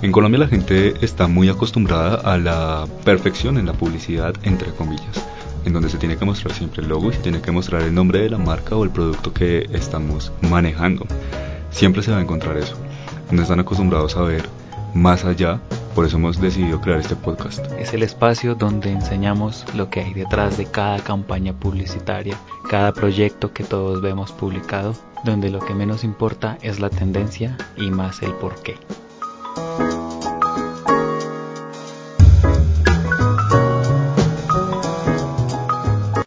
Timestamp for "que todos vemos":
23.52-24.30